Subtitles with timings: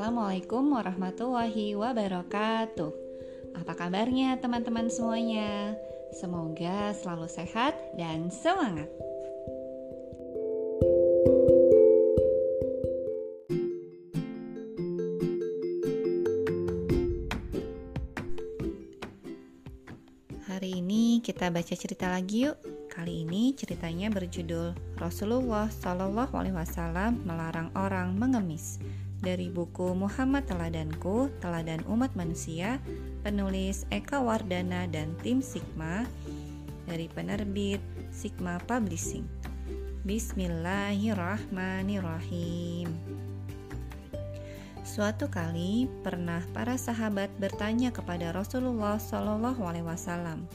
[0.00, 2.92] Assalamualaikum warahmatullahi wabarakatuh.
[3.52, 5.76] Apa kabarnya, teman-teman semuanya?
[6.16, 8.88] Semoga selalu sehat dan semangat.
[20.48, 22.56] Hari ini kita baca cerita lagi yuk.
[22.88, 28.80] Kali ini ceritanya berjudul Rasulullah Shallallahu Alaihi Wasallam melarang orang mengemis
[29.20, 32.80] dari buku Muhammad Teladanku, Teladan Umat Manusia,
[33.20, 36.08] penulis Eka Wardana dan tim Sigma
[36.88, 39.28] dari penerbit Sigma Publishing.
[40.08, 42.88] Bismillahirrahmanirrahim.
[44.80, 50.50] Suatu kali pernah para sahabat bertanya kepada Rasulullah Shallallahu Alaihi Wasallam,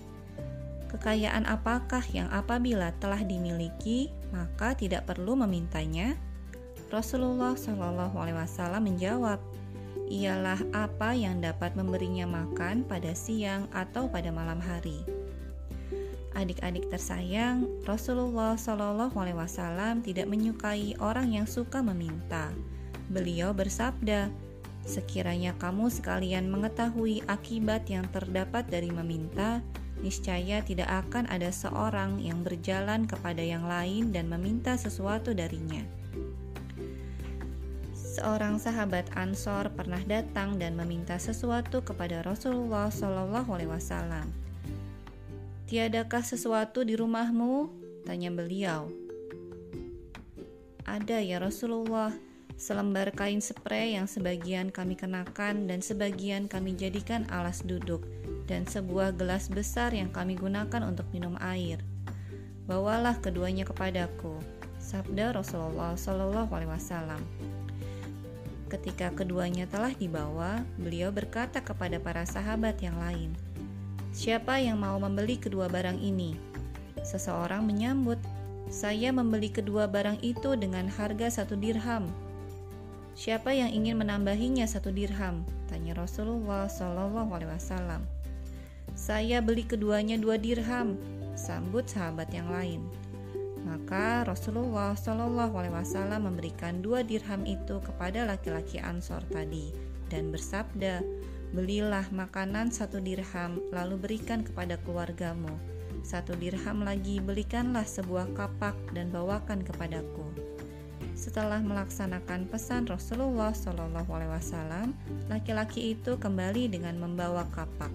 [0.95, 6.15] Kekayaan apakah yang apabila telah dimiliki maka tidak perlu memintanya?
[6.93, 9.41] Rasulullah Shallallahu Alaihi Wasallam menjawab,
[10.05, 15.01] ialah apa yang dapat memberinya makan pada siang atau pada malam hari.
[16.37, 22.53] Adik-adik tersayang, Rasulullah Shallallahu Alaihi Wasallam tidak menyukai orang yang suka meminta.
[23.09, 24.29] Beliau bersabda,
[24.85, 29.63] "Sekiranya kamu sekalian mengetahui akibat yang terdapat dari meminta,
[30.03, 35.81] niscaya tidak akan ada seorang yang berjalan kepada yang lain dan meminta sesuatu darinya.
[38.15, 44.31] Seorang sahabat Ansor pernah datang dan meminta sesuatu kepada Rasulullah Shallallahu Alaihi Wasallam.
[45.67, 47.67] Tiadakah sesuatu di rumahmu?
[48.07, 48.87] Tanya beliau.
[50.87, 52.15] Ada ya Rasulullah,
[52.55, 58.07] selembar kain spray yang sebagian kami kenakan dan sebagian kami jadikan alas duduk
[58.47, 61.83] dan sebuah gelas besar yang kami gunakan untuk minum air.
[62.63, 64.39] Bawalah keduanya kepadaku,
[64.79, 67.19] sabda Rasulullah Shallallahu Wasallam.
[68.75, 73.31] Ketika keduanya telah dibawa, beliau berkata kepada para sahabat yang lain,
[74.11, 76.35] "Siapa yang mau membeli kedua barang ini?"
[76.99, 78.19] Seseorang menyambut,
[78.67, 82.11] "Saya membeli kedua barang itu dengan harga satu dirham."
[83.15, 85.47] Siapa yang ingin menambahinya satu dirham?
[85.71, 88.03] Tanya Rasulullah Shallallahu Alaihi Wasallam.
[88.91, 90.99] Saya beli keduanya dua dirham,
[91.39, 92.83] sambut sahabat yang lain.
[93.65, 99.73] Maka Rasulullah Shallallahu Alaihi Wasallam memberikan dua dirham itu kepada laki-laki Ansor tadi
[100.13, 101.01] dan bersabda,
[101.49, 105.49] belilah makanan satu dirham lalu berikan kepada keluargamu.
[106.05, 110.29] Satu dirham lagi belikanlah sebuah kapak dan bawakan kepadaku.
[111.17, 114.87] Setelah melaksanakan pesan Rasulullah Shallallahu Alaihi Wasallam,
[115.25, 117.89] laki-laki itu kembali dengan membawa kapak.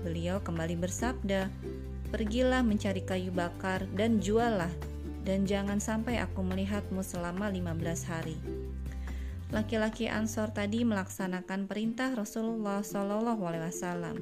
[0.00, 1.52] Beliau kembali bersabda,
[2.08, 4.72] "Pergilah mencari kayu bakar dan juallah,
[5.22, 8.36] dan jangan sampai aku melihatmu selama 15 hari."
[9.52, 14.16] Laki-laki Ansor tadi melaksanakan perintah Rasulullah Shallallahu Alaihi Wasallam.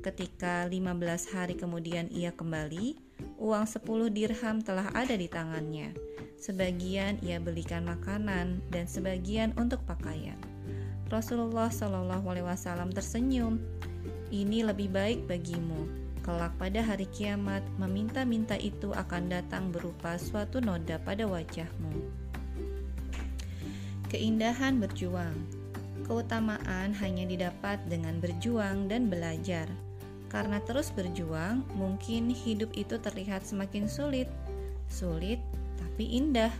[0.00, 2.96] Ketika 15 hari kemudian ia kembali,
[3.36, 5.92] uang 10 dirham telah ada di tangannya.
[6.40, 10.40] Sebagian ia belikan makanan dan sebagian untuk pakaian.
[11.12, 13.60] Rasulullah Shallallahu Alaihi Wasallam tersenyum
[14.32, 15.84] ini lebih baik bagimu.
[16.22, 21.98] Kelak pada hari kiamat, meminta-minta itu akan datang berupa suatu noda pada wajahmu.
[24.06, 25.62] Keindahan berjuang
[26.02, 29.70] Keutamaan hanya didapat dengan berjuang dan belajar.
[30.26, 34.26] Karena terus berjuang, mungkin hidup itu terlihat semakin sulit.
[34.90, 35.38] Sulit,
[35.78, 36.50] tapi indah.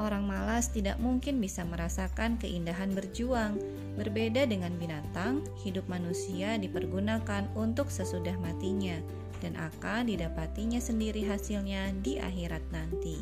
[0.00, 3.60] Orang malas tidak mungkin bisa merasakan keindahan berjuang.
[4.00, 8.96] Berbeda dengan binatang, hidup manusia dipergunakan untuk sesudah matinya
[9.44, 13.18] dan akan didapatinya sendiri hasilnya di akhirat nanti.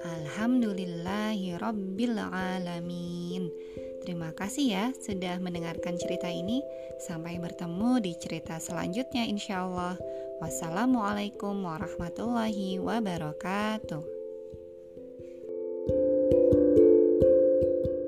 [0.00, 1.54] Alhamdulillahi
[4.00, 6.64] Terima kasih ya sudah mendengarkan cerita ini.
[7.00, 9.96] Sampai bertemu di cerita selanjutnya insya Allah.
[10.40, 14.19] Wassalamualaikum warahmatullahi wabarakatuh.